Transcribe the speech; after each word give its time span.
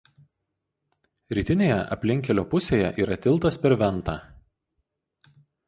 Rytinėje 1.39 1.75
aplinkkelio 1.97 2.45
pusėje 2.55 2.89
yra 3.05 3.21
tiltas 3.27 3.63
per 3.67 3.79
Ventą. 3.85 4.19